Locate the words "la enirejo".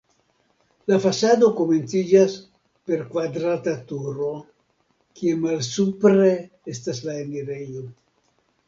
7.11-7.89